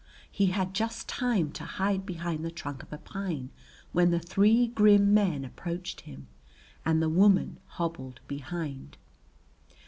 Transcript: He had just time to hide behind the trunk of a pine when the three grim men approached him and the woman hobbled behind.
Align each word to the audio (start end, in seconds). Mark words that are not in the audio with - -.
He 0.31 0.47
had 0.47 0.73
just 0.73 1.07
time 1.07 1.51
to 1.51 1.63
hide 1.63 2.07
behind 2.07 2.43
the 2.43 2.49
trunk 2.49 2.81
of 2.81 2.91
a 2.91 2.97
pine 2.97 3.51
when 3.91 4.09
the 4.09 4.19
three 4.19 4.65
grim 4.65 5.13
men 5.13 5.45
approached 5.45 6.01
him 6.01 6.25
and 6.83 7.03
the 7.03 7.07
woman 7.07 7.59
hobbled 7.67 8.19
behind. 8.27 8.97